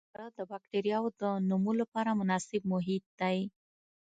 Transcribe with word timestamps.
تیاره 0.13 0.29
د 0.37 0.39
بکټریاوو 0.51 1.15
د 1.21 1.23
نمو 1.49 1.71
لپاره 1.81 2.17
مناسب 2.19 2.61
محیط 2.73 3.05
دی. 3.19 3.37